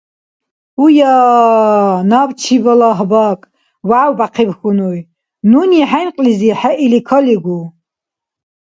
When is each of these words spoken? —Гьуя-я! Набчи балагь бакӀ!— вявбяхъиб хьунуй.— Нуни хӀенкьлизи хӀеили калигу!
—Гьуя-я! 0.79 1.15
Набчи 2.09 2.55
балагь 2.63 3.03
бакӀ!— 3.11 3.43
вявбяхъиб 3.89 4.51
хьунуй.— 4.57 4.99
Нуни 5.51 5.81
хӀенкьлизи 5.89 6.51
хӀеили 6.59 6.99
калигу! 7.07 7.59